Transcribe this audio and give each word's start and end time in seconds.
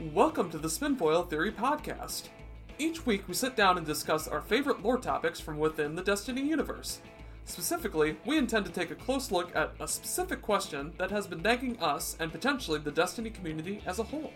Welcome 0.00 0.50
to 0.52 0.56
the 0.56 0.68
Spinfoil 0.68 1.28
Theory 1.28 1.52
Podcast. 1.52 2.30
Each 2.78 3.04
week 3.04 3.28
we 3.28 3.34
sit 3.34 3.54
down 3.54 3.76
and 3.76 3.86
discuss 3.86 4.26
our 4.26 4.40
favorite 4.40 4.82
lore 4.82 4.96
topics 4.96 5.40
from 5.40 5.58
within 5.58 5.94
the 5.94 6.02
Destiny 6.02 6.40
universe. 6.40 7.00
Specifically, 7.44 8.16
we 8.24 8.38
intend 8.38 8.64
to 8.64 8.72
take 8.72 8.90
a 8.90 8.94
close 8.94 9.30
look 9.30 9.54
at 9.54 9.74
a 9.78 9.86
specific 9.86 10.40
question 10.40 10.94
that 10.96 11.10
has 11.10 11.26
been 11.26 11.42
nagging 11.42 11.78
us 11.80 12.16
and 12.18 12.32
potentially 12.32 12.78
the 12.78 12.90
Destiny 12.90 13.28
community 13.28 13.82
as 13.84 13.98
a 13.98 14.04
whole. 14.04 14.32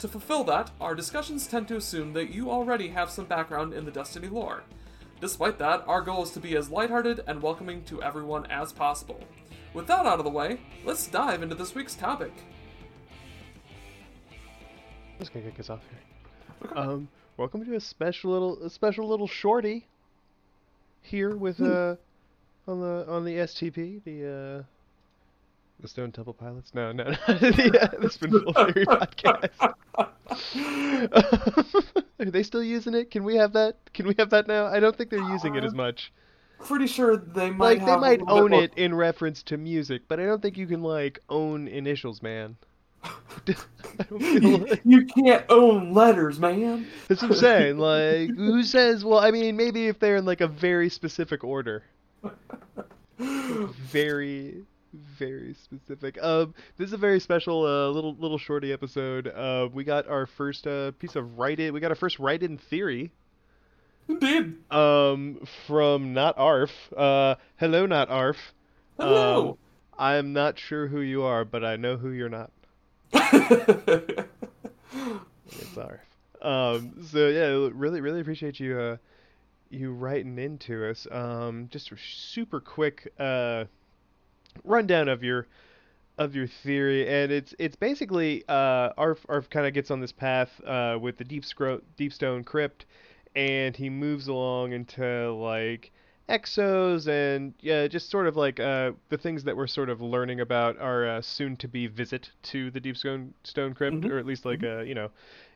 To 0.00 0.08
fulfill 0.08 0.44
that, 0.44 0.72
our 0.78 0.94
discussions 0.94 1.46
tend 1.46 1.68
to 1.68 1.76
assume 1.76 2.12
that 2.12 2.28
you 2.28 2.50
already 2.50 2.88
have 2.88 3.08
some 3.08 3.24
background 3.24 3.72
in 3.72 3.86
the 3.86 3.90
Destiny 3.90 4.28
lore. 4.28 4.62
Despite 5.22 5.58
that, 5.58 5.84
our 5.86 6.02
goal 6.02 6.24
is 6.24 6.32
to 6.32 6.40
be 6.40 6.54
as 6.54 6.68
lighthearted 6.68 7.20
and 7.26 7.40
welcoming 7.40 7.82
to 7.84 8.02
everyone 8.02 8.44
as 8.50 8.74
possible. 8.74 9.20
With 9.72 9.86
that 9.86 10.04
out 10.04 10.18
of 10.18 10.24
the 10.24 10.30
way, 10.30 10.60
let's 10.84 11.06
dive 11.06 11.42
into 11.42 11.54
this 11.54 11.74
week's 11.74 11.94
topic. 11.94 12.34
I'm 15.22 15.26
just 15.26 15.34
gonna 15.34 15.50
kick 15.52 15.60
us 15.60 15.70
off 15.70 15.82
here. 15.88 16.72
Um, 16.76 17.08
welcome 17.36 17.64
to 17.64 17.76
a 17.76 17.80
special 17.80 18.32
little, 18.32 18.60
a 18.64 18.68
special 18.68 19.06
little 19.08 19.28
shorty. 19.28 19.86
Here 21.00 21.36
with 21.36 21.60
uh, 21.60 21.94
on 22.66 22.80
the 22.80 23.06
on 23.08 23.24
the 23.24 23.36
STP, 23.36 24.02
the 24.02 24.26
uh, 24.26 24.62
the 25.78 25.86
Stone 25.86 26.10
Temple 26.10 26.34
Pilots. 26.34 26.74
No, 26.74 26.90
no, 26.90 27.04
no 27.04 27.14
the, 27.28 27.78
uh, 27.80 28.00
the 28.00 28.08
Spinfoil 28.08 28.74
Theory 28.74 28.84
podcast. 28.84 29.74
Are 32.18 32.24
they 32.24 32.42
still 32.42 32.64
using 32.64 32.94
it? 32.94 33.12
Can 33.12 33.22
we 33.22 33.36
have 33.36 33.52
that? 33.52 33.76
Can 33.94 34.08
we 34.08 34.16
have 34.18 34.30
that 34.30 34.48
now? 34.48 34.66
I 34.66 34.80
don't 34.80 34.96
think 34.96 35.10
they're 35.10 35.30
using 35.30 35.54
it 35.54 35.62
as 35.62 35.72
much. 35.72 36.12
Pretty 36.58 36.88
sure 36.88 37.16
they 37.16 37.50
might 37.50 37.78
Like 37.78 37.86
they 37.86 37.96
might 37.96 38.22
own 38.26 38.50
more- 38.50 38.64
it 38.64 38.72
in 38.76 38.92
reference 38.92 39.44
to 39.44 39.56
music, 39.56 40.02
but 40.08 40.18
I 40.18 40.24
don't 40.24 40.42
think 40.42 40.56
you 40.56 40.66
can 40.66 40.82
like 40.82 41.20
own 41.28 41.68
initials, 41.68 42.22
man. 42.22 42.56
I 43.04 44.04
don't 44.08 44.20
feel 44.20 44.42
You, 44.42 44.78
you 44.84 45.06
can't 45.06 45.44
own 45.48 45.92
letters, 45.92 46.38
man. 46.38 46.86
That's 47.08 47.22
what 47.22 47.32
I'm 47.32 47.36
saying. 47.36 47.78
Like, 47.78 48.30
who 48.30 48.62
says? 48.62 49.04
Well, 49.04 49.18
I 49.18 49.30
mean, 49.30 49.56
maybe 49.56 49.88
if 49.88 49.98
they're 49.98 50.16
in 50.16 50.24
like 50.24 50.40
a 50.40 50.46
very 50.46 50.88
specific 50.88 51.44
order. 51.44 51.82
Very, 53.18 54.64
very 54.92 55.54
specific. 55.54 56.22
Um, 56.22 56.54
this 56.76 56.88
is 56.88 56.92
a 56.92 56.98
very 56.98 57.20
special 57.20 57.64
uh, 57.64 57.88
little 57.88 58.14
little 58.18 58.38
shorty 58.38 58.72
episode. 58.72 59.28
Uh, 59.28 59.68
we 59.72 59.84
got 59.84 60.08
our 60.08 60.26
first 60.26 60.66
uh, 60.66 60.92
piece 60.92 61.16
of 61.16 61.38
write 61.38 61.60
in. 61.60 61.72
We 61.72 61.80
got 61.80 61.90
our 61.90 61.96
first 61.96 62.18
write 62.18 62.42
in 62.42 62.58
theory. 62.58 63.12
Indeed. 64.08 64.56
Um, 64.72 65.46
from 65.66 66.12
not 66.12 66.36
Arf. 66.36 66.72
Uh, 66.96 67.36
hello, 67.56 67.86
not 67.86 68.10
Arf. 68.10 68.36
Hello. 68.98 69.50
Um, 69.50 69.58
I'm 69.98 70.32
not 70.32 70.58
sure 70.58 70.88
who 70.88 71.00
you 71.00 71.22
are, 71.22 71.44
but 71.44 71.64
I 71.64 71.76
know 71.76 71.96
who 71.96 72.10
you're 72.10 72.28
not. 72.28 72.50
It's. 75.74 76.00
Um, 76.40 76.94
so 77.10 77.28
yeah, 77.28 77.68
really, 77.72 78.00
really 78.00 78.20
appreciate 78.20 78.58
you, 78.58 78.78
uh, 78.78 78.96
you 79.70 79.92
writing 79.92 80.38
into 80.38 80.88
us. 80.88 81.06
Um, 81.10 81.68
just 81.70 81.92
a 81.92 81.96
super 81.96 82.60
quick, 82.60 83.12
uh, 83.18 83.64
rundown 84.64 85.08
of 85.08 85.22
your, 85.22 85.46
of 86.18 86.34
your 86.34 86.46
theory, 86.46 87.08
and 87.08 87.32
it's 87.32 87.54
it's 87.58 87.76
basically 87.76 88.44
uh, 88.48 88.90
Arf 88.98 89.24
Arf 89.28 89.48
kind 89.48 89.66
of 89.66 89.72
gets 89.72 89.90
on 89.90 90.00
this 90.00 90.12
path 90.12 90.50
uh, 90.66 90.98
with 91.00 91.16
the 91.16 91.24
deep 91.24 91.44
scro- 91.44 91.80
deep 91.96 92.12
stone 92.12 92.44
crypt, 92.44 92.84
and 93.34 93.76
he 93.76 93.88
moves 93.88 94.28
along 94.28 94.72
into 94.72 95.32
like 95.32 95.90
exos 96.28 97.06
and 97.08 97.54
yeah, 97.60 97.86
just 97.88 98.10
sort 98.10 98.26
of 98.26 98.36
like 98.36 98.58
uh, 98.60 98.92
the 99.10 99.18
things 99.18 99.44
that 99.44 99.56
we're 99.56 99.66
sort 99.66 99.88
of 99.90 100.00
learning 100.00 100.40
about 100.40 100.78
our 100.78 101.06
uh, 101.08 101.20
soon 101.22 101.56
to 101.58 101.68
be 101.68 101.86
visit 101.86 102.30
to 102.44 102.70
the 102.70 102.80
deep 102.80 102.96
stone 102.96 103.34
stone 103.44 103.74
crypt, 103.74 104.04
Mhm, 104.04 104.10
or 104.10 104.18
at 104.18 104.26
least 104.26 104.44
like 104.44 104.62
uh, 104.64 104.80
you 104.80 104.94
know, 104.94 105.10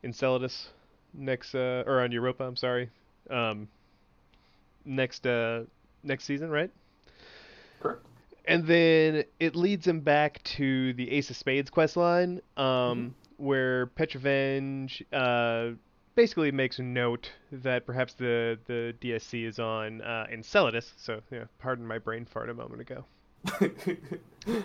Enceladus 0.04 0.68
next 1.14 1.54
uh, 1.54 1.82
or 1.86 2.00
on 2.02 2.12
Europa. 2.12 2.44
I'm 2.44 2.56
sorry, 2.56 2.90
um, 3.30 3.68
next 4.84 5.26
uh, 5.26 5.62
next 6.02 6.24
season, 6.24 6.50
right? 6.50 6.70
Correct. 7.80 8.04
And 8.46 8.66
then 8.66 9.24
it 9.40 9.56
leads 9.56 9.86
him 9.86 10.00
back 10.00 10.42
to 10.56 10.92
the 10.94 11.10
Ace 11.10 11.30
of 11.30 11.36
Spades 11.36 11.70
quest 11.70 11.96
line, 11.96 12.40
um, 12.56 12.64
Mm-hmm. 12.64 13.08
where 13.38 13.86
Petra 13.86 14.20
Venj 14.20 15.02
uh, 15.12 15.74
basically 16.16 16.50
makes 16.50 16.80
a 16.80 16.82
note 16.82 17.30
that 17.52 17.86
perhaps 17.86 18.14
the, 18.14 18.58
the 18.66 18.94
DSC 19.00 19.46
is 19.46 19.60
on 19.60 20.00
uh, 20.02 20.26
Enceladus. 20.32 20.92
So, 20.96 21.20
yeah, 21.30 21.44
pardon 21.58 21.86
my 21.86 21.98
brain 21.98 22.24
fart 22.24 22.50
a 22.50 22.54
moment 22.54 22.80
ago. 22.80 23.04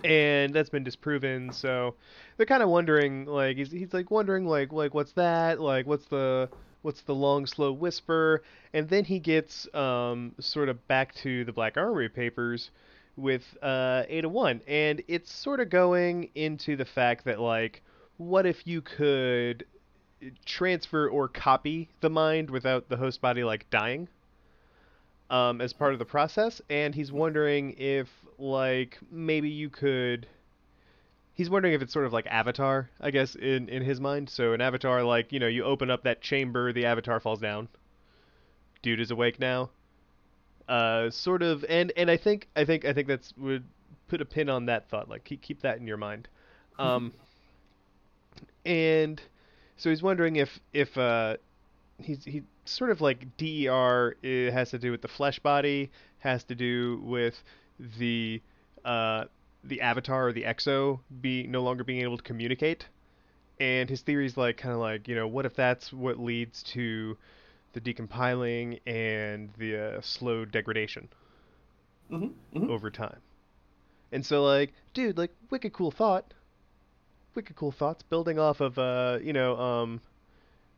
And 0.03 0.53
that's 0.53 0.69
been 0.69 0.83
disproven. 0.83 1.51
So 1.51 1.95
they're 2.37 2.45
kind 2.45 2.61
of 2.61 2.69
wondering, 2.69 3.25
like, 3.25 3.57
he's, 3.57 3.71
he's 3.71 3.93
like 3.93 4.11
wondering, 4.11 4.45
like, 4.45 4.71
like 4.71 4.93
what's 4.93 5.11
that? 5.13 5.59
Like, 5.59 5.87
what's 5.87 6.05
the 6.05 6.49
what's 6.83 7.01
the 7.01 7.15
long 7.15 7.47
slow 7.47 7.71
whisper? 7.71 8.43
And 8.73 8.87
then 8.87 9.05
he 9.05 9.19
gets 9.19 9.67
um, 9.73 10.33
sort 10.39 10.69
of 10.69 10.87
back 10.87 11.15
to 11.15 11.43
the 11.45 11.51
Black 11.51 11.77
Armory 11.77 12.09
papers 12.09 12.69
with 13.15 13.43
uh, 13.63 14.03
Ada 14.07 14.29
One, 14.29 14.61
and 14.67 15.01
it's 15.07 15.33
sort 15.33 15.59
of 15.59 15.69
going 15.69 16.29
into 16.35 16.75
the 16.75 16.85
fact 16.85 17.25
that 17.25 17.39
like, 17.39 17.81
what 18.17 18.45
if 18.45 18.67
you 18.67 18.81
could 18.81 19.65
transfer 20.45 21.07
or 21.09 21.27
copy 21.27 21.89
the 22.01 22.09
mind 22.09 22.49
without 22.49 22.89
the 22.89 22.97
host 22.97 23.21
body 23.21 23.43
like 23.43 23.69
dying 23.69 24.07
um, 25.29 25.61
as 25.61 25.73
part 25.73 25.93
of 25.93 25.99
the 25.99 26.05
process? 26.05 26.61
And 26.69 26.93
he's 26.93 27.11
wondering 27.11 27.75
if 27.77 28.07
like 28.37 28.97
maybe 29.11 29.49
you 29.49 29.69
could. 29.69 30.27
He's 31.33 31.49
wondering 31.49 31.73
if 31.73 31.81
it's 31.81 31.93
sort 31.93 32.05
of 32.05 32.13
like 32.13 32.27
Avatar, 32.27 32.89
I 32.99 33.11
guess, 33.11 33.35
in 33.35 33.69
in 33.69 33.83
his 33.83 33.99
mind. 33.99 34.29
So 34.29 34.53
an 34.53 34.61
Avatar, 34.61 35.03
like 35.03 35.31
you 35.31 35.39
know, 35.39 35.47
you 35.47 35.63
open 35.63 35.89
up 35.89 36.03
that 36.03 36.21
chamber, 36.21 36.73
the 36.73 36.85
Avatar 36.85 37.19
falls 37.19 37.39
down. 37.39 37.67
Dude 38.81 38.99
is 38.99 39.11
awake 39.11 39.39
now 39.39 39.69
uh, 40.71 41.09
sort 41.09 41.41
of, 41.41 41.65
and 41.67 41.91
and 41.97 42.09
I 42.09 42.15
think 42.15 42.47
I 42.55 42.63
think 42.63 42.85
I 42.85 42.93
think 42.93 43.07
that's 43.07 43.33
would 43.37 43.65
put 44.07 44.21
a 44.21 44.25
pin 44.25 44.49
on 44.49 44.67
that 44.67 44.89
thought. 44.89 45.09
Like 45.09 45.25
keep 45.25 45.41
keep 45.41 45.61
that 45.61 45.77
in 45.77 45.85
your 45.85 45.97
mind. 45.97 46.29
Um, 46.79 47.11
and 48.65 49.21
so 49.81 49.89
he's 49.89 50.03
wondering 50.03 50.35
if 50.35 50.59
if 50.73 50.95
uh, 50.95 51.37
he's 51.97 52.23
he 52.23 52.43
sort 52.65 52.91
of 52.91 53.01
like 53.01 53.35
DER 53.37 54.15
it 54.21 54.51
has 54.51 54.69
to 54.69 54.77
do 54.77 54.91
with 54.91 55.01
the 55.01 55.07
flesh 55.07 55.39
body, 55.39 55.89
has 56.19 56.43
to 56.43 56.55
do 56.55 57.01
with 57.03 57.41
the 57.97 58.39
uh, 58.85 59.25
the 59.63 59.81
avatar 59.81 60.27
or 60.27 60.33
the 60.33 60.43
exo 60.43 60.99
be 61.21 61.47
no 61.47 61.63
longer 61.63 61.83
being 61.83 62.01
able 62.03 62.15
to 62.15 62.21
communicate. 62.21 62.85
And 63.59 63.89
his 63.89 64.01
theory 64.01 64.27
is 64.27 64.37
like 64.37 64.57
kind 64.57 64.71
of 64.71 64.79
like 64.79 65.07
you 65.07 65.15
know 65.15 65.27
what 65.27 65.47
if 65.47 65.55
that's 65.55 65.91
what 65.91 66.19
leads 66.19 66.61
to 66.73 67.17
the 67.73 67.81
decompiling 67.81 68.79
and 68.85 69.49
the 69.57 69.97
uh, 69.97 70.01
slow 70.01 70.45
degradation 70.45 71.07
hmm 72.07 72.27
hmm 72.53 72.69
over 72.69 72.91
time. 72.91 73.17
And 74.11 74.23
so 74.23 74.43
like, 74.43 74.73
dude, 74.93 75.17
like 75.17 75.31
wicked 75.49 75.73
cool 75.73 75.89
thought. 75.89 76.35
Wicked 77.33 77.55
cool 77.55 77.71
thoughts 77.71 78.03
building 78.03 78.37
off 78.39 78.59
of 78.61 78.77
uh, 78.77 79.19
you 79.23 79.33
know, 79.33 79.57
um 79.57 80.01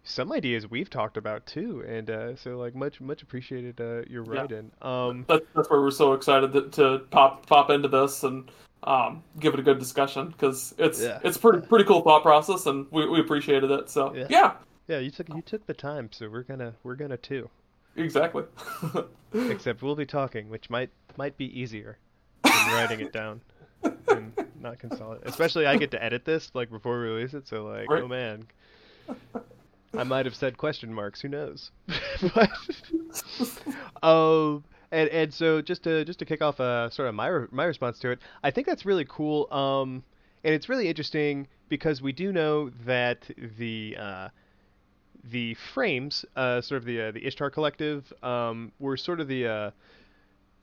some 0.06 0.34
ideas 0.34 0.69
we've 0.69 0.90
talked 0.90 1.18
about 1.18 1.46
too. 1.46 1.84
And 1.88 2.09
uh 2.09 2.36
so 2.36 2.58
like 2.58 2.75
much 2.75 3.02
much 3.02 3.22
appreciated 3.24 3.80
uh 3.81 4.03
your 4.09 4.24
Yeah. 4.25 4.31
write 4.41 4.52
in. 4.52 4.72
Um 4.81 5.25
That, 5.28 5.44
that's 5.56 5.69
why 5.69 5.78
we're 5.78 5.91
so 5.91 6.14
excited 6.14 6.53
to, 6.53 6.69
to 6.69 7.00
pop 7.09 7.46
pop 7.47 7.69
into 7.69 7.88
this 7.88 8.24
and 8.24 8.50
um, 8.86 9.24
give 9.40 9.53
it 9.53 9.62
a 9.62 9.64
good 9.64 9.80
discussion 9.80 10.28
because 10.28 10.75
it's 10.78 11.02
Yeah. 11.02 11.19
it's 11.24 11.38
pretty 11.38 11.66
pretty 11.66 11.86
cool 11.86 12.02
thought 12.02 12.22
process 12.22 12.66
and 12.66 12.85
we, 12.91 13.08
we 13.08 13.20
appreciated 13.22 13.72
it. 13.72 13.90
So 13.90 14.14
Yeah. 14.14 14.28
yeah, 14.30 14.53
yeah, 14.90 15.00
you 15.00 15.09
took 15.09 15.30
you 15.30 15.41
took 15.41 15.66
the 15.66 15.74
time, 15.74 16.09
so 16.12 16.30
we're 16.30 16.44
gonna 16.44 16.74
we're 16.84 16.96
gonna 16.96 17.16
too. 17.18 17.50
exactly. 17.96 18.44
Except 19.34 19.81
we'll 19.81 19.96
be 19.96 20.06
talking, 20.06 20.50
which 20.50 20.70
might 20.70 20.90
might 21.18 21.38
be 21.38 21.46
easier 21.59 21.97
than 22.44 22.68
writing 22.74 23.00
it 23.00 23.14
down 23.14 23.41
and 24.09 24.34
not 24.63 24.79
consolidate. 24.79 25.28
Especially 25.28 25.66
I 25.68 25.78
get 25.78 25.91
to 25.91 26.03
edit 26.03 26.25
this 26.25 26.50
like 26.53 26.72
before 26.72 27.00
we 27.00 27.06
release 27.07 27.34
it, 27.34 27.47
so 27.47 27.66
like, 27.66 27.90
Right. 27.90 28.01
oh 28.03 28.08
man, 28.08 28.47
I 29.97 30.03
might 30.03 30.26
have 30.26 30.35
said 30.35 30.58
question 30.58 30.91
marks. 30.93 31.22
Who 31.22 31.28
knows? 31.28 31.70
but 32.34 32.49
um, 34.02 34.64
and 34.91 35.09
and 35.09 35.34
so 35.34 35.61
just 35.61 35.84
to 35.84 36.03
just 36.05 36.20
to 36.20 36.26
kick 36.26 36.41
off 36.41 36.59
uh, 36.59 36.90
sort 36.90 37.09
of 37.09 37.16
my 37.16 37.28
re- 37.28 37.47
my 37.52 37.66
response 37.66 37.99
to 37.99 38.11
it, 38.11 38.20
I 38.43 38.52
think 38.52 38.66
that's 38.66 38.85
really 38.85 39.05
cool. 39.08 39.52
Um, 39.53 40.03
and 40.43 40.53
it's 40.53 40.67
really 40.70 40.88
interesting 40.88 41.47
because 41.70 42.02
we 42.02 42.11
do 42.11 42.32
know 42.32 42.70
that 42.85 43.29
the 43.58 43.96
uh, 43.99 44.29
the 45.23 45.55
frames, 45.73 46.26
uh, 46.35 46.61
sort 46.61 46.79
of 46.82 46.85
the 46.85 47.02
uh, 47.02 47.11
the 47.11 47.26
Ishtar 47.26 47.49
Collective, 47.49 48.11
um, 48.23 48.72
were 48.79 48.97
sort 48.97 49.20
of 49.20 49.28
the 49.28 49.47
uh, 49.47 49.72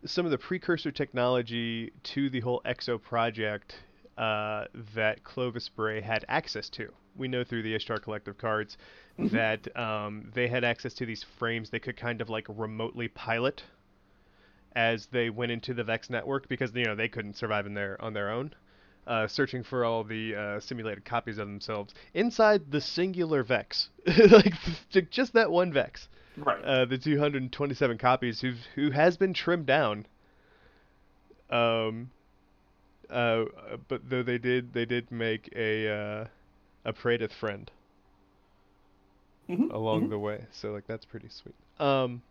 some 0.04 0.24
of 0.24 0.30
the 0.30 0.38
precursor 0.38 0.90
technology 0.90 1.92
to 2.02 2.30
the 2.30 2.40
whole 2.40 2.62
EXO 2.64 3.00
project 3.00 3.74
uh, 4.20 4.66
that 4.94 5.24
Clovis 5.24 5.68
Bray 5.68 6.00
had 6.00 6.24
access 6.28 6.68
to. 6.70 6.92
We 7.16 7.26
know 7.28 7.42
through 7.44 7.62
the 7.62 7.74
Ishtar 7.74 7.98
Collective 7.98 8.36
cards 8.38 8.76
Mhm. 9.18 9.30
that 9.32 9.76
um, 9.76 10.30
they 10.34 10.46
had 10.48 10.62
access 10.64 10.94
to 10.94 11.04
these 11.06 11.24
frames 11.38 11.70
they 11.70 11.78
could 11.80 11.96
kind 11.96 12.20
of 12.20 12.28
like 12.30 12.46
remotely 12.48 13.08
pilot 13.08 13.62
as 14.76 15.06
they 15.06 15.28
went 15.30 15.50
into 15.52 15.74
the 15.74 15.84
Vex 15.84 16.08
network 16.10 16.48
because 16.48 16.70
you 16.74 16.84
know 16.84 16.94
they 16.94 17.08
couldn't 17.08 17.36
survive 17.36 17.66
in 17.66 17.74
their 17.74 18.00
on 18.00 18.12
their 18.14 18.30
own. 18.30 18.54
uh, 19.06 19.26
searching 19.26 19.62
for 19.64 19.84
all 19.84 20.04
the 20.04 20.34
uh, 20.36 20.60
simulated 20.60 21.04
copies 21.04 21.38
of 21.38 21.48
themselves 21.48 21.92
inside 22.14 22.70
the 22.70 22.80
singular 22.80 23.42
Vex, 23.42 23.88
like 24.30 24.54
just 25.10 25.32
that 25.32 25.50
one 25.50 25.72
Vex. 25.72 26.08
Right. 26.36 26.62
Uh, 26.64 26.84
the 26.84 26.96
227 26.98 27.98
copies 27.98 28.40
who 28.40 28.52
who 28.76 28.90
has 28.92 29.16
been 29.16 29.34
trimmed 29.34 29.66
down. 29.66 30.06
Um. 31.50 32.10
Uh, 33.10 33.46
but 33.88 34.08
though 34.08 34.22
they 34.22 34.38
did 34.38 34.72
they 34.72 34.84
did 34.86 35.10
make 35.10 35.50
a 35.56 35.88
uh, 35.88 36.26
a 36.84 36.92
Praedyth 36.92 37.32
friend 37.32 37.70
Mhm, 39.48 39.70
along 39.70 40.08
mhm. 40.08 40.10
the 40.10 40.18
way, 40.18 40.46
so 40.52 40.72
like 40.72 40.86
that's 40.86 41.04
pretty 41.06 41.28
sweet. 41.28 41.54
Um. 41.78 42.22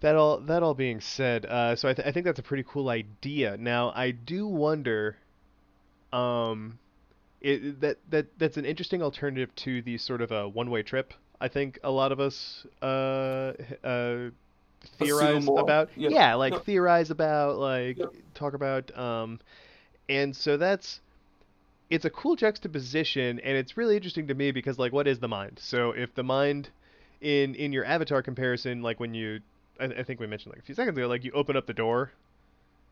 That 0.00 0.16
all 0.16 0.38
that 0.40 0.62
all 0.62 0.74
being 0.74 1.00
said, 1.00 1.46
uh, 1.46 1.76
so 1.76 1.88
I, 1.88 1.94
th- 1.94 2.06
I 2.06 2.12
think 2.12 2.26
that's 2.26 2.38
a 2.38 2.42
pretty 2.42 2.64
cool 2.66 2.88
idea. 2.90 3.56
Now 3.56 3.92
I 3.94 4.10
do 4.10 4.46
wonder, 4.46 5.16
um, 6.12 6.78
it, 7.40 7.80
that 7.80 7.98
that 8.10 8.38
that's 8.38 8.56
an 8.56 8.64
interesting 8.66 9.02
alternative 9.02 9.54
to 9.56 9.82
the 9.82 9.98
sort 9.98 10.22
of 10.22 10.32
a 10.32 10.48
one-way 10.48 10.82
trip. 10.82 11.14
I 11.40 11.48
think 11.48 11.78
a 11.84 11.90
lot 11.90 12.12
of 12.12 12.20
us 12.20 12.66
uh, 12.82 13.54
uh, 13.84 14.30
theorize 14.84 15.48
about. 15.48 15.90
yeah. 15.96 16.10
Yeah, 16.10 16.34
like 16.34 16.64
theorize 16.64 17.10
about, 17.10 17.58
like 17.58 17.98
Yep. 17.98 18.14
talk 18.34 18.54
about, 18.54 18.96
um, 18.98 19.40
and 20.08 20.34
so 20.34 20.56
that's 20.56 21.00
it's 21.90 22.04
a 22.04 22.10
cool 22.10 22.36
juxtaposition, 22.36 23.38
and 23.40 23.56
it's 23.56 23.76
really 23.76 23.96
interesting 23.96 24.26
to 24.28 24.34
me 24.34 24.50
because 24.50 24.78
like, 24.78 24.92
what 24.92 25.06
is 25.06 25.18
the 25.20 25.28
mind? 25.28 25.58
So 25.60 25.92
if 25.92 26.14
the 26.14 26.24
mind 26.24 26.70
in 27.20 27.54
in 27.54 27.72
your 27.72 27.84
avatar 27.84 28.22
comparison, 28.22 28.82
like 28.82 29.00
when 29.00 29.14
you, 29.14 29.40
I, 29.80 29.84
I 29.86 30.02
think 30.02 30.20
we 30.20 30.26
mentioned 30.26 30.52
like 30.54 30.62
a 30.62 30.66
few 30.66 30.74
seconds 30.74 30.96
ago, 30.96 31.06
like 31.08 31.24
you 31.24 31.32
open 31.32 31.56
up 31.56 31.66
the 31.66 31.74
door, 31.74 32.12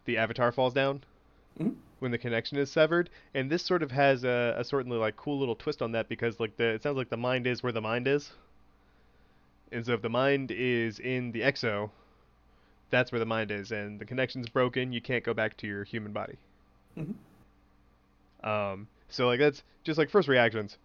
the 0.05 0.19
avatar 0.19 0.53
falls 0.53 0.75
down 0.75 1.03
Mhm. 1.59 1.75
when 2.01 2.11
the 2.11 2.19
connection 2.19 2.59
is 2.59 2.71
severed, 2.71 3.11
and 3.35 3.51
this 3.51 3.65
sort 3.65 3.83
of 3.83 3.91
has 3.91 4.25
a, 4.25 4.55
a 4.59 4.65
certainly 4.65 4.99
like 4.99 5.17
cool 5.17 5.39
little 5.39 5.57
twist 5.57 5.83
on 5.83 5.93
that 5.93 6.09
because 6.09 6.41
like 6.41 6.57
the 6.57 6.65
it 6.75 6.83
sounds 6.83 6.97
like 6.97 7.11
the 7.11 7.17
mind 7.17 7.47
is 7.47 7.63
where 7.63 7.73
the 7.73 7.81
mind 7.81 8.07
is, 8.09 8.33
and 9.73 9.85
so 9.85 9.93
if 9.95 10.03
the 10.03 10.09
mind 10.09 10.51
is 10.51 10.99
in 10.99 11.33
the 11.33 11.41
exo, 11.41 11.91
that's 12.91 13.13
where 13.13 13.19
the 13.19 13.27
mind 13.27 13.51
is, 13.51 13.73
and 13.73 13.99
the 14.01 14.05
connection's 14.05 14.49
broken, 14.49 14.93
you 14.93 15.01
can't 15.01 15.25
go 15.25 15.33
back 15.35 15.57
to 15.59 15.67
your 15.67 15.85
human 15.85 16.13
body. 16.13 16.37
Mhm. 16.99 17.15
Um, 18.43 18.89
so 19.09 19.27
like 19.27 19.39
that's 19.39 19.63
just 19.85 19.99
like 19.99 20.11
first 20.11 20.29
reactions. 20.29 20.79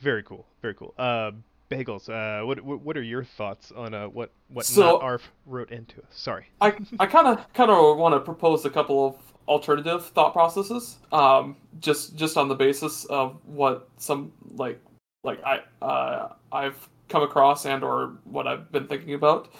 Very 0.00 0.22
cool, 0.22 0.44
very 0.62 0.74
cool. 0.74 0.94
Uh, 0.98 1.32
bagels. 1.70 2.08
Uh, 2.08 2.44
what 2.46 2.60
what, 2.62 2.80
what 2.80 2.96
are 2.96 3.02
your 3.02 3.24
thoughts 3.24 3.72
on 3.72 3.94
uh 3.94 4.06
what 4.08 4.30
what 4.48 4.66
So- 4.66 4.82
not 4.82 5.02
Arf 5.02 5.32
wrote 5.46 5.70
into 5.70 5.98
us? 6.00 6.06
Sorry. 6.10 6.46
I 6.60 6.74
I 6.98 7.06
kind 7.06 7.26
of 7.28 7.52
kind 7.54 7.70
of 7.70 7.96
want 7.98 8.14
to 8.14 8.20
propose 8.20 8.64
a 8.64 8.70
couple 8.70 9.06
of 9.06 9.16
alternative 9.48 10.06
thought 10.06 10.32
processes, 10.32 10.98
um, 11.12 11.56
just 11.80 12.16
just 12.16 12.36
on 12.36 12.48
the 12.48 12.54
basis 12.54 13.04
of 13.06 13.36
what 13.46 13.88
some 13.96 14.32
like 14.56 14.80
like 15.24 15.40
I 15.44 15.60
uh, 15.84 16.32
I've 16.52 16.88
come 17.12 17.22
across 17.22 17.66
and 17.66 17.84
or 17.84 18.14
what 18.24 18.46
I've 18.46 18.72
been 18.72 18.86
thinking 18.88 19.14
about. 19.14 19.52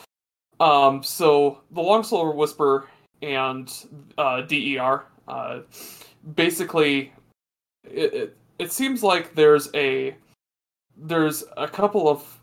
Um, 0.58 1.02
so 1.02 1.60
the 1.70 1.80
Long 1.80 2.02
Solar 2.02 2.32
Whisper 2.32 2.88
and 3.20 3.72
uh, 4.18 4.40
DER, 4.42 5.04
uh, 5.28 5.60
basically, 6.34 7.12
it, 7.84 8.14
it 8.14 8.36
it 8.58 8.72
seems 8.72 9.02
like 9.02 9.34
there's 9.34 9.68
a 9.74 10.16
there's 10.96 11.44
a 11.56 11.68
couple 11.68 12.08
of 12.08 12.38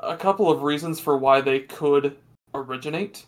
a 0.00 0.16
couple 0.16 0.50
of 0.50 0.62
reasons 0.62 0.98
for 1.00 1.16
why 1.16 1.40
they 1.40 1.60
could 1.60 2.16
originate. 2.54 3.24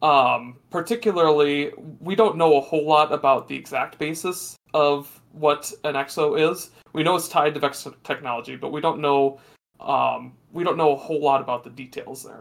Um, 0.00 0.56
particularly, 0.70 1.72
we 2.00 2.14
don't 2.14 2.36
know 2.36 2.56
a 2.56 2.60
whole 2.60 2.86
lot 2.86 3.12
about 3.12 3.48
the 3.48 3.56
exact 3.56 3.98
basis 3.98 4.56
of 4.74 5.20
what 5.32 5.72
an 5.84 5.94
exo 5.94 6.38
is. 6.52 6.70
We 6.92 7.02
know 7.02 7.16
it's 7.16 7.28
tied 7.28 7.54
to 7.54 7.60
Vex 7.60 7.86
technology, 8.04 8.56
but 8.56 8.70
we 8.70 8.80
don't 8.80 9.00
know 9.00 9.40
um, 9.80 10.32
we 10.52 10.64
don't 10.64 10.76
know 10.76 10.92
a 10.92 10.96
whole 10.96 11.20
lot 11.20 11.40
about 11.40 11.64
the 11.64 11.70
details 11.70 12.24
there. 12.24 12.40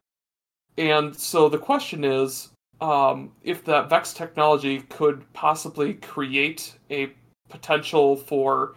And 0.77 1.15
so 1.15 1.49
the 1.49 1.57
question 1.57 2.03
is, 2.03 2.49
um, 2.81 3.31
if 3.43 3.63
that 3.65 3.89
Vex 3.89 4.13
technology 4.13 4.81
could 4.89 5.31
possibly 5.33 5.95
create 5.95 6.75
a 6.91 7.11
potential 7.49 8.15
for 8.15 8.75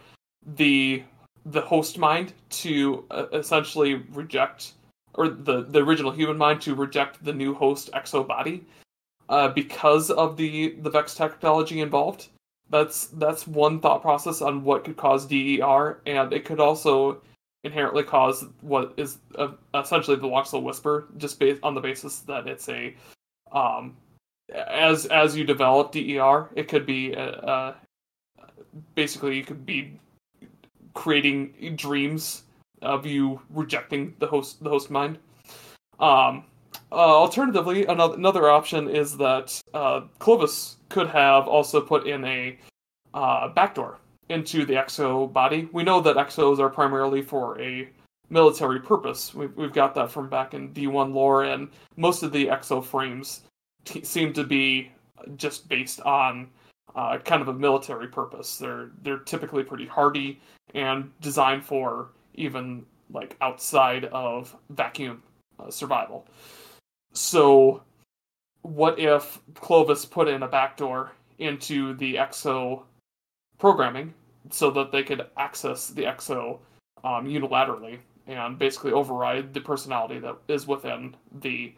the 0.55 1.03
the 1.45 1.61
host 1.61 1.97
mind 1.97 2.33
to 2.49 3.03
uh, 3.09 3.25
essentially 3.33 3.95
reject 4.11 4.73
or 5.15 5.27
the 5.29 5.63
the 5.63 5.79
original 5.79 6.11
human 6.11 6.37
mind 6.37 6.61
to 6.61 6.75
reject 6.75 7.23
the 7.23 7.33
new 7.33 7.53
host 7.53 7.89
exo 7.93 8.25
body 8.25 8.63
uh, 9.29 9.47
because 9.49 10.09
of 10.11 10.37
the 10.37 10.75
the 10.81 10.89
Vex 10.89 11.15
technology 11.15 11.81
involved. 11.81 12.27
That's 12.69 13.07
that's 13.07 13.47
one 13.47 13.79
thought 13.79 14.01
process 14.01 14.41
on 14.41 14.63
what 14.63 14.83
could 14.83 14.97
cause 14.97 15.25
DER, 15.25 16.01
and 16.05 16.31
it 16.31 16.45
could 16.45 16.59
also 16.59 17.21
inherently 17.63 18.03
cause 18.03 18.45
what 18.61 18.93
is 18.97 19.19
uh, 19.37 19.49
essentially 19.75 20.17
the 20.17 20.27
Loxel 20.27 20.63
Whisper, 20.63 21.07
just 21.17 21.39
based 21.39 21.61
on 21.63 21.75
the 21.75 21.81
basis 21.81 22.19
that 22.19 22.47
it's 22.47 22.67
a 22.69 22.95
um, 23.51 23.95
as 24.53 25.05
as 25.07 25.35
you 25.35 25.43
develop 25.43 25.91
DER, 25.91 26.49
it 26.55 26.67
could 26.67 26.85
be 26.85 27.15
uh, 27.15 27.21
uh, 27.21 27.75
basically 28.95 29.37
you 29.37 29.43
could 29.43 29.65
be 29.65 29.99
creating 30.93 31.75
dreams 31.75 32.43
of 32.81 33.05
you 33.05 33.41
rejecting 33.49 34.15
the 34.19 34.27
host 34.27 34.63
the 34.63 34.69
host 34.69 34.89
mind. 34.89 35.17
Um, 35.99 36.45
uh, 36.91 36.95
alternatively, 36.95 37.85
another 37.85 38.15
another 38.15 38.49
option 38.49 38.89
is 38.89 39.17
that 39.17 39.61
uh, 39.73 40.01
Clovis 40.19 40.77
could 40.89 41.07
have 41.07 41.47
also 41.47 41.79
put 41.79 42.07
in 42.07 42.25
a 42.25 42.57
uh, 43.13 43.49
backdoor 43.49 43.97
into 44.29 44.65
the 44.65 44.73
exo 44.73 45.31
body. 45.31 45.69
We 45.71 45.83
know 45.83 46.01
that 46.01 46.15
exos 46.15 46.59
are 46.59 46.69
primarily 46.69 47.21
for 47.21 47.59
a 47.59 47.89
military 48.29 48.79
purpose. 48.79 49.33
We've, 49.33 49.55
we've 49.55 49.73
got 49.73 49.93
that 49.95 50.09
from 50.09 50.29
back 50.29 50.53
in 50.53 50.73
D1 50.73 51.13
lore, 51.13 51.43
and 51.43 51.69
most 51.97 52.23
of 52.23 52.31
the 52.31 52.47
exo 52.47 52.83
frames 52.83 53.41
t- 53.85 54.03
seem 54.03 54.33
to 54.33 54.43
be 54.43 54.91
just 55.35 55.67
based 55.67 56.01
on 56.01 56.49
uh, 56.95 57.17
kind 57.19 57.41
of 57.41 57.49
a 57.49 57.53
military 57.53 58.07
purpose. 58.07 58.57
They're 58.57 58.91
they're 59.03 59.19
typically 59.19 59.63
pretty 59.63 59.85
hardy 59.85 60.41
and 60.73 61.11
designed 61.21 61.65
for 61.65 62.09
even 62.35 62.85
like 63.11 63.35
outside 63.41 64.05
of 64.05 64.55
vacuum 64.69 65.21
uh, 65.59 65.69
survival. 65.69 66.25
So, 67.13 67.83
what 68.61 68.97
if 68.99 69.39
Clovis 69.55 70.05
put 70.05 70.27
in 70.27 70.43
a 70.43 70.47
backdoor 70.47 71.11
into 71.39 71.95
the 71.95 72.15
EXO 72.15 72.83
programming 73.61 74.13
so 74.49 74.69
that 74.71 74.91
they 74.91 75.03
could 75.03 75.25
access 75.37 75.87
the 75.87 76.03
EXO 76.03 76.59
um, 77.05 77.25
unilaterally 77.25 77.99
and 78.27 78.59
basically 78.59 78.91
override 78.91 79.53
the 79.53 79.61
personality 79.61 80.19
that 80.19 80.35
is 80.49 80.67
within 80.67 81.15
the 81.41 81.73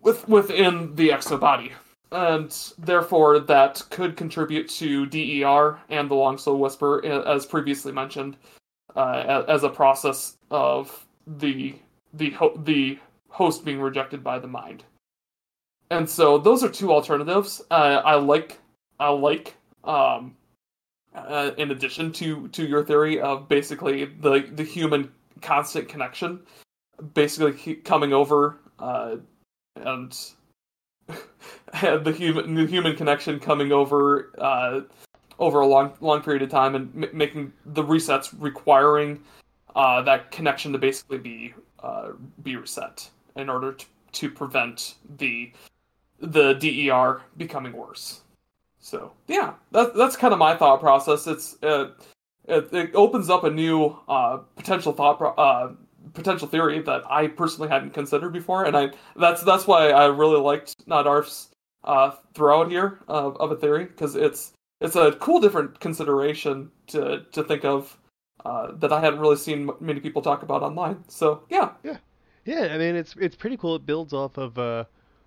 with 0.00 0.26
within 0.28 0.94
the 0.94 1.10
EXO 1.10 1.38
body? 1.38 1.72
and 2.10 2.72
therefore 2.78 3.38
that 3.38 3.82
could 3.90 4.16
contribute 4.16 4.68
to 4.68 5.06
DER 5.06 5.78
and 5.90 6.10
the 6.10 6.14
long 6.14 6.38
slow 6.38 6.56
whisper, 6.56 7.04
as 7.04 7.44
previously 7.44 7.92
mentioned, 7.92 8.36
uh, 8.96 9.44
as 9.48 9.62
a 9.64 9.68
process 9.68 10.36
of 10.50 11.06
the 11.26 11.74
the 12.14 12.30
ho- 12.30 12.58
the 12.64 12.98
host 13.28 13.64
being 13.64 13.80
rejected 13.80 14.24
by 14.24 14.38
the 14.38 14.48
mind. 14.48 14.84
And 15.90 16.08
so 16.08 16.38
those 16.38 16.64
are 16.64 16.68
two 16.68 16.92
alternatives. 16.92 17.62
Uh, 17.70 18.00
I 18.04 18.14
like 18.14 18.58
I 18.98 19.10
like 19.10 19.54
um, 19.84 20.34
uh, 21.14 21.50
in 21.56 21.70
addition 21.70 22.12
to 22.12 22.48
to 22.48 22.66
your 22.66 22.84
theory 22.84 23.20
of 23.20 23.48
basically 23.48 24.04
the 24.04 24.48
the 24.52 24.64
human 24.64 25.10
constant 25.40 25.88
connection, 25.88 26.40
basically 27.14 27.74
coming 27.76 28.12
over 28.12 28.58
uh, 28.78 29.16
and 29.76 30.16
the 31.82 32.14
human 32.16 32.54
the 32.54 32.66
human 32.66 32.96
connection 32.96 33.38
coming 33.40 33.72
over 33.72 34.32
uh, 34.38 34.80
over 35.38 35.60
a 35.60 35.66
long 35.66 35.92
long 36.00 36.22
period 36.22 36.42
of 36.42 36.50
time 36.50 36.74
and 36.74 37.04
m- 37.04 37.10
making 37.16 37.52
the 37.66 37.82
resets 37.82 38.34
requiring 38.38 39.22
uh, 39.76 40.02
that 40.02 40.30
connection 40.30 40.72
to 40.72 40.78
basically 40.78 41.18
be 41.18 41.54
uh, 41.82 42.10
be 42.42 42.56
reset 42.56 43.08
in 43.36 43.48
order 43.48 43.72
to, 43.72 43.86
to 44.12 44.30
prevent 44.30 44.94
the 45.18 45.52
the 46.20 46.54
DER 46.54 47.22
becoming 47.36 47.72
worse. 47.72 48.22
So 48.88 49.12
yeah, 49.26 49.52
that, 49.72 49.94
that's 49.94 50.16
kind 50.16 50.32
of 50.32 50.38
my 50.38 50.56
thought 50.56 50.80
process. 50.80 51.26
It's 51.26 51.62
uh, 51.62 51.90
it, 52.46 52.72
it 52.72 52.90
opens 52.94 53.28
up 53.28 53.44
a 53.44 53.50
new 53.50 53.98
uh, 54.08 54.38
potential 54.56 54.94
thought 54.94 55.18
pro- 55.18 55.34
uh, 55.34 55.72
potential 56.14 56.48
theory 56.48 56.80
that 56.80 57.02
I 57.10 57.26
personally 57.26 57.68
hadn't 57.68 57.92
considered 57.92 58.32
before, 58.32 58.64
and 58.64 58.74
I 58.74 58.90
that's 59.14 59.42
that's 59.42 59.66
why 59.66 59.90
I 59.90 60.06
really 60.06 60.40
liked 60.40 60.74
Not 60.86 61.06
Arf's 61.06 61.50
uh, 61.84 62.12
throughout 62.32 62.70
here 62.70 63.00
of, 63.08 63.36
of 63.36 63.52
a 63.52 63.56
theory 63.56 63.84
because 63.84 64.16
it's 64.16 64.52
it's 64.80 64.96
a 64.96 65.12
cool 65.12 65.38
different 65.38 65.78
consideration 65.80 66.70
to 66.86 67.26
to 67.32 67.44
think 67.44 67.66
of 67.66 67.94
uh, 68.46 68.72
that 68.76 68.90
I 68.90 69.00
hadn't 69.00 69.20
really 69.20 69.36
seen 69.36 69.70
many 69.80 70.00
people 70.00 70.22
talk 70.22 70.42
about 70.42 70.62
online. 70.62 71.04
So 71.08 71.42
yeah, 71.50 71.72
Yeah, 72.46 72.72
I 72.72 72.78
mean 72.78 72.96
it's 72.96 73.14
it's 73.20 73.36
pretty 73.36 73.58
cool. 73.58 73.76
It 73.76 73.84
builds 73.84 74.14
off 74.14 74.38
of 74.38 74.56
uh, 74.58 74.84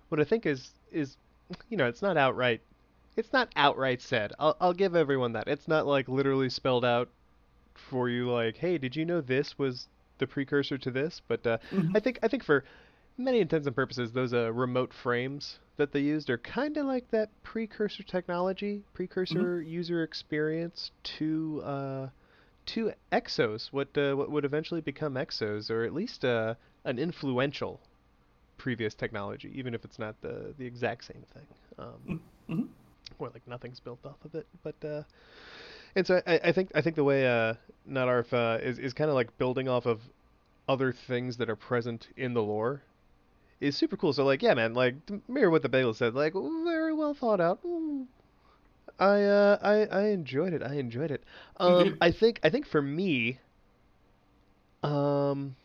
what 0.08 0.20
I 0.20 0.24
think 0.24 0.46
is 0.46 0.72
is 0.90 1.16
you 1.68 1.76
know 1.76 1.86
it's 1.86 2.02
not 2.02 2.16
outright 2.16 2.60
it's 3.16 3.32
not 3.32 3.50
outright 3.56 4.00
said. 4.00 4.32
I'll 4.38 4.56
I'll 4.60 4.72
give 4.72 4.94
everyone 4.96 5.32
that. 5.32 5.48
It's 5.48 5.68
not 5.68 5.86
like 5.86 6.08
literally 6.08 6.48
spelled 6.50 6.84
out 6.84 7.10
for 7.74 8.08
you 8.08 8.30
like, 8.30 8.56
"Hey, 8.56 8.78
did 8.78 8.96
you 8.96 9.04
know 9.04 9.20
this 9.20 9.58
was 9.58 9.88
the 10.18 10.26
precursor 10.26 10.78
to 10.78 10.90
this?" 10.90 11.20
But 11.26 11.46
uh, 11.46 11.58
Mhm. 11.72 11.96
I 11.96 12.00
think 12.00 12.18
I 12.22 12.28
think 12.28 12.44
for 12.44 12.64
many 13.18 13.40
intents 13.40 13.66
and 13.66 13.76
purposes, 13.76 14.12
those 14.12 14.32
uh, 14.32 14.52
remote 14.52 14.92
frames 14.92 15.58
that 15.76 15.92
they 15.92 16.00
used 16.00 16.30
are 16.30 16.38
kind 16.38 16.76
of 16.76 16.86
like 16.86 17.10
that 17.10 17.30
precursor 17.42 18.02
technology, 18.02 18.84
precursor 18.94 19.60
user 19.62 20.02
experience 20.02 20.90
to 21.18 21.62
uh, 21.64 22.08
to 22.66 22.92
Exos, 23.12 23.68
what 23.72 23.96
uh, 23.98 24.14
what 24.14 24.30
would 24.30 24.44
eventually 24.44 24.80
become 24.80 25.14
Exos, 25.14 25.70
or 25.70 25.84
at 25.84 25.92
least 25.94 26.24
uh, 26.24 26.54
an 26.84 26.98
influential 26.98 27.80
previous 28.58 28.94
technology, 28.94 29.50
even 29.54 29.74
if 29.74 29.84
it's 29.84 29.98
not 29.98 30.20
the 30.22 30.54
the 30.58 30.64
exact 30.66 31.04
same 31.04 31.24
thing. 31.34 31.46
Um, 31.78 32.20
Mhm. 32.48 32.68
Or 33.18 33.30
like 33.30 33.46
nothing's 33.46 33.80
built 33.80 34.04
off 34.04 34.24
of 34.24 34.34
it. 34.34 34.46
But 34.62 34.74
uh, 34.84 35.02
and 35.94 36.06
so 36.06 36.20
I, 36.26 36.40
I 36.44 36.52
think 36.52 36.70
I 36.74 36.80
think 36.80 36.96
the 36.96 37.04
way 37.04 37.26
uh, 37.26 37.54
Not 37.86 38.08
Arf 38.08 38.32
uh, 38.32 38.58
is 38.62 38.78
is 38.78 38.92
kind 38.92 39.10
of 39.10 39.14
like 39.14 39.36
building 39.38 39.68
off 39.68 39.86
of 39.86 40.00
other 40.68 40.92
things 40.92 41.36
that 41.38 41.50
are 41.50 41.56
present 41.56 42.08
in 42.16 42.34
the 42.34 42.42
lore 42.42 42.82
is 43.60 43.76
super 43.76 43.96
cool. 43.96 44.12
So 44.12 44.24
like 44.24 44.42
yeah, 44.42 44.54
man, 44.54 44.74
like 44.74 44.94
mirror 45.28 45.50
what 45.50 45.62
the 45.62 45.68
Bagel 45.68 45.94
said, 45.94 46.14
like 46.14 46.34
very 46.34 46.92
well 46.92 47.14
thought 47.14 47.40
out. 47.40 47.60
Ooh. 47.64 48.06
I 48.98 49.22
uh 49.22 49.58
I 49.62 49.74
I 49.86 50.02
enjoyed 50.08 50.52
it. 50.52 50.62
I 50.62 50.74
enjoyed 50.74 51.10
it. 51.10 51.22
Um 51.58 51.96
I 52.00 52.10
think 52.10 52.40
I 52.42 52.50
think 52.50 52.66
for 52.66 52.82
me 52.82 53.38
um 54.82 55.56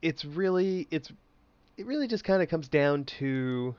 it's 0.00 0.24
really 0.24 0.86
it's 0.90 1.10
it 1.76 1.86
really 1.86 2.06
just 2.06 2.24
kind 2.24 2.42
of 2.42 2.48
comes 2.48 2.68
down 2.68 3.04
to 3.04 3.74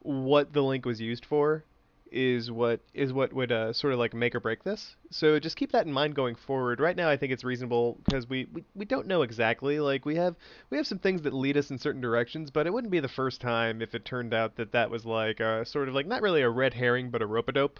what 0.00 0.52
the 0.52 0.62
link 0.62 0.84
was 0.86 1.00
used 1.00 1.24
for 1.24 1.64
is 2.12 2.50
what 2.50 2.80
is 2.92 3.12
what 3.12 3.32
would 3.32 3.52
uh, 3.52 3.72
sort 3.72 3.92
of 3.92 3.98
like 4.00 4.12
make 4.14 4.34
or 4.34 4.40
break 4.40 4.64
this. 4.64 4.96
So 5.10 5.38
just 5.38 5.56
keep 5.56 5.70
that 5.72 5.86
in 5.86 5.92
mind 5.92 6.14
going 6.16 6.34
forward. 6.34 6.80
Right 6.80 6.96
now, 6.96 7.08
I 7.08 7.16
think 7.16 7.32
it's 7.32 7.44
reasonable 7.44 7.98
because 8.04 8.28
we, 8.28 8.48
we, 8.52 8.64
we 8.74 8.84
don't 8.84 9.06
know 9.06 9.22
exactly. 9.22 9.78
Like 9.78 10.04
we 10.04 10.16
have 10.16 10.34
we 10.70 10.76
have 10.76 10.86
some 10.88 10.98
things 10.98 11.22
that 11.22 11.32
lead 11.32 11.56
us 11.56 11.70
in 11.70 11.78
certain 11.78 12.00
directions, 12.00 12.50
but 12.50 12.66
it 12.66 12.72
wouldn't 12.72 12.90
be 12.90 12.98
the 13.00 13.08
first 13.08 13.40
time 13.40 13.80
if 13.80 13.94
it 13.94 14.04
turned 14.04 14.34
out 14.34 14.56
that 14.56 14.72
that 14.72 14.90
was 14.90 15.04
like 15.06 15.38
a 15.40 15.64
sort 15.64 15.88
of 15.88 15.94
like 15.94 16.06
not 16.06 16.22
really 16.22 16.42
a 16.42 16.50
red 16.50 16.74
herring, 16.74 17.10
but 17.10 17.22
a 17.22 17.26
rope 17.26 17.48
a 17.48 17.52
dope. 17.52 17.78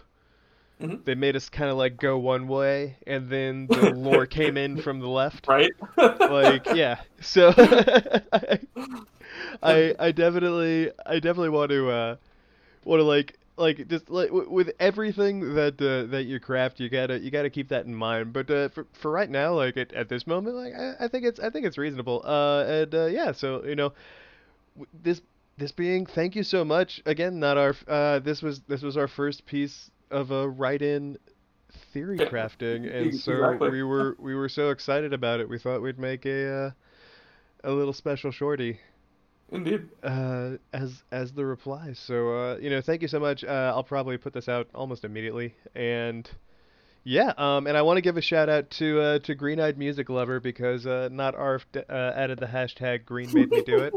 Mhm. 0.81 1.03
They 1.05 1.13
made 1.13 1.35
us 1.35 1.47
kind 1.49 1.69
of 1.69 1.77
like 1.77 1.97
go 1.97 2.17
one 2.17 2.47
way, 2.47 2.95
and 3.05 3.29
then 3.29 3.67
the 3.67 3.91
lore 3.95 4.25
came 4.25 4.57
in 4.57 4.81
from 4.81 4.99
the 4.99 5.07
left 5.09 5.47
Right? 5.47 5.71
like 5.97 6.65
yeah 6.73 7.01
so 7.19 7.51
I, 9.61 9.73
I 9.73 9.95
i 10.07 10.11
definitely 10.11 10.91
i 11.05 11.15
definitely 11.15 11.49
want 11.49 11.71
to 11.71 11.89
uh 11.89 12.15
want 12.83 12.99
to 12.99 13.03
like 13.03 13.37
like 13.57 13.87
just 13.87 14.09
like 14.09 14.29
w- 14.29 14.49
with 14.49 14.71
everything 14.79 15.55
that 15.55 15.81
uh, 15.81 16.09
that 16.11 16.23
you 16.23 16.39
craft 16.39 16.79
you 16.79 16.89
gotta 16.89 17.19
you 17.19 17.31
gotta 17.31 17.49
keep 17.49 17.69
that 17.69 17.85
in 17.85 17.93
mind. 17.93 18.33
But 18.33 18.49
uh 18.49 18.69
for, 18.69 18.87
for 19.01 19.11
right 19.11 19.29
now 19.29 19.53
like 19.53 19.77
at, 19.77 19.93
at 19.93 20.09
this 20.09 20.25
moment 20.25 20.55
like 20.55 20.73
I, 20.73 21.05
I 21.05 21.07
think 21.07 21.25
it's 21.25 21.39
i 21.39 21.49
think 21.49 21.65
it's 21.65 21.77
reasonable. 21.77 22.21
Uh 22.25 22.63
and 22.65 22.95
uh 22.95 23.05
yeah 23.05 23.31
so 23.31 23.63
you 23.63 23.75
know 23.75 23.93
w- 24.75 24.87
this 25.03 25.21
this 25.57 25.71
being 25.71 26.05
thank 26.05 26.35
you 26.35 26.43
so 26.43 26.65
much. 26.65 27.01
Again 27.05 27.39
not 27.39 27.57
our 27.57 27.75
uh 27.87 28.19
this 28.19 28.41
was 28.41 28.61
this 28.67 28.81
was 28.81 28.97
our 28.97 29.07
first 29.07 29.45
piece 29.45 29.91
of 30.09 30.31
a 30.31 30.49
write-in 30.49 31.17
theory 31.93 32.17
crafting. 32.17 32.93
And 32.93 33.13
so 33.15 33.33
exactly. 33.33 33.69
we 33.69 33.83
were 33.83 34.15
we 34.19 34.33
were 34.35 34.49
so 34.49 34.69
excited 34.71 35.13
about 35.13 35.39
it. 35.39 35.47
We 35.47 35.59
thought 35.59 35.81
we'd 35.81 35.99
make 35.99 36.25
a 36.25 36.51
uh, 36.51 36.71
a 37.63 37.71
little 37.71 37.93
special 37.93 38.31
shorty 38.31 38.79
Indeed. 39.51 39.89
uh, 40.01 40.51
as 40.71 41.03
as 41.11 41.33
the 41.33 41.45
reply 41.45 41.93
so 41.93 42.29
uh, 42.37 42.57
you 42.57 42.69
know 42.69 42.79
thank 42.81 43.01
you 43.01 43.07
so 43.07 43.19
much 43.19 43.43
uh, 43.43 43.73
I'll 43.75 43.83
probably 43.83 44.17
put 44.17 44.33
this 44.33 44.47
out 44.47 44.67
almost 44.73 45.03
immediately 45.03 45.55
and 45.75 46.29
yeah 47.03 47.33
um 47.37 47.67
and 47.67 47.75
I 47.75 47.81
want 47.81 47.97
to 47.97 48.01
give 48.01 48.15
a 48.15 48.21
shout 48.21 48.47
out 48.47 48.69
to 48.71 49.01
uh, 49.01 49.19
to 49.19 49.35
Green 49.35 49.59
Eyed 49.59 49.77
Music 49.77 50.09
Lover 50.09 50.39
because 50.39 50.85
uh, 50.87 51.09
not 51.11 51.35
Arf 51.35 51.65
d- 51.73 51.81
uh, 51.89 51.93
added 52.15 52.39
the 52.39 52.45
hashtag 52.45 53.05
Green 53.05 53.29
made 53.33 53.49
me 53.51 53.61
do 53.63 53.89
it 53.91 53.93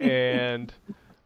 and 0.00 0.72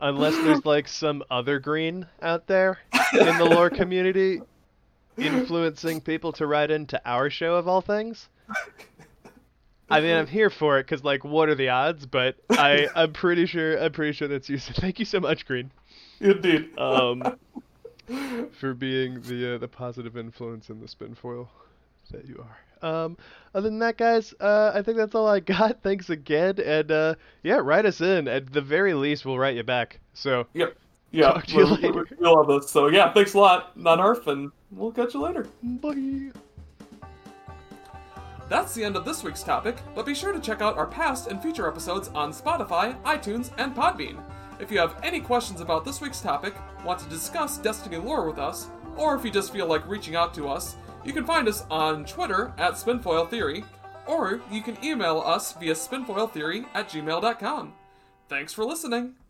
unless 0.00 0.34
there's 0.36 0.64
like 0.64 0.88
some 0.88 1.22
other 1.30 1.58
green 1.58 2.06
out 2.22 2.46
there 2.46 2.78
in 3.12 3.38
the 3.38 3.44
lore 3.44 3.70
community 3.70 4.40
influencing 5.18 6.00
people 6.00 6.32
to 6.32 6.46
write 6.46 6.70
into 6.70 7.00
our 7.04 7.28
show 7.28 7.56
of 7.56 7.68
all 7.68 7.82
things. 7.82 8.28
I 9.92 10.00
mean, 10.00 10.16
I'm 10.16 10.26
here 10.26 10.50
for 10.50 10.78
it 10.78 10.84
because, 10.84 11.04
like, 11.04 11.24
what 11.24 11.48
are 11.48 11.54
the 11.54 11.68
odds? 11.70 12.06
But 12.06 12.36
I, 12.50 12.88
I'm 12.96 13.12
pretty 13.12 13.46
sure, 13.46 13.78
I'm 13.82 13.92
pretty 13.92 14.12
sure 14.12 14.28
that's 14.28 14.48
you. 14.48 14.58
So 14.58 14.72
thank 14.74 14.98
you 14.98 15.04
so 15.04 15.20
much, 15.20 15.46
Green, 15.46 15.70
Indeed. 16.20 16.76
um, 16.78 17.22
for 18.52 18.74
being 18.74 19.20
the 19.22 19.54
uh, 19.54 19.58
the 19.58 19.68
positive 19.68 20.16
influence 20.16 20.70
in 20.70 20.80
the 20.80 20.88
spin 20.88 21.14
foil 21.14 21.48
that 22.10 22.26
you 22.26 22.42
are. 22.42 22.58
Um, 22.88 23.16
other 23.54 23.68
than 23.70 23.78
that, 23.78 23.96
guys, 23.96 24.34
uh, 24.40 24.72
I 24.74 24.82
think 24.82 24.96
that's 24.96 25.14
all 25.14 25.28
I 25.28 25.38
got. 25.40 25.80
Thanks 25.82 26.10
again, 26.10 26.58
and 26.58 26.90
uh, 26.90 27.14
yeah, 27.44 27.56
write 27.62 27.86
us 27.86 28.00
in. 28.00 28.26
At 28.28 28.52
the 28.52 28.60
very 28.60 28.94
least, 28.94 29.24
we'll 29.24 29.38
write 29.38 29.54
you 29.56 29.62
back. 29.62 30.00
So 30.14 30.46
Yep. 30.54 30.76
Yeah. 31.12 31.32
Talk 31.32 31.46
to 31.46 31.52
you 31.52 31.58
we- 31.58 31.64
we- 31.64 31.76
later. 31.76 32.06
We 32.18 32.26
love 32.26 32.48
this. 32.48 32.70
So 32.70 32.88
yeah, 32.88 33.12
thanks 33.12 33.34
a 33.34 33.38
lot, 33.38 33.76
Not 33.78 34.00
Arf, 34.00 34.26
and 34.26 34.50
we'll 34.72 34.92
catch 34.92 35.14
you 35.14 35.20
later. 35.22 35.46
bye. 35.62 36.32
That's 38.52 38.74
the 38.74 38.84
end 38.84 38.96
of 38.96 39.06
this 39.06 39.24
week's 39.24 39.42
topic, 39.42 39.78
but 39.94 40.04
be 40.04 40.14
sure 40.14 40.30
to 40.30 40.38
check 40.38 40.60
out 40.60 40.76
our 40.76 40.86
past 40.86 41.28
and 41.28 41.40
future 41.40 41.66
episodes 41.66 42.08
on 42.08 42.34
Spotify, 42.34 43.00
iTunes, 43.02 43.50
and 43.56 43.74
Podbean. 43.74 44.22
If 44.60 44.70
you 44.70 44.78
have 44.78 45.00
any 45.02 45.20
questions 45.20 45.62
about 45.62 45.86
this 45.86 46.02
week's 46.02 46.20
topic, 46.20 46.54
want 46.84 46.98
to 46.98 47.08
discuss 47.08 47.56
Destiny 47.56 47.96
lore 47.96 48.26
with 48.26 48.38
us, 48.38 48.68
or 48.94 49.16
if 49.16 49.24
you 49.24 49.30
just 49.30 49.54
feel 49.54 49.66
like 49.66 49.88
reaching 49.88 50.16
out 50.16 50.34
to 50.34 50.50
us, 50.50 50.76
you 51.02 51.14
can 51.14 51.24
find 51.24 51.48
us 51.48 51.64
on 51.70 52.04
Twitter 52.04 52.52
at 52.58 52.74
Spinfoil 52.74 53.26
Theory, 53.26 53.64
or 54.06 54.42
you 54.50 54.60
can 54.60 54.76
email 54.84 55.22
us 55.24 55.54
via 55.54 55.72
spinfoiltheory 55.72 56.66
at 56.74 56.90
gmail.com. 56.90 57.72
Thanks 58.28 58.52
for 58.52 58.66
listening! 58.66 59.21